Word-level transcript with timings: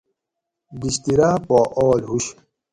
بِشتراۤ 0.79 1.37
پا 1.47 1.59
آل 1.87 2.01
ہُش 2.09 2.25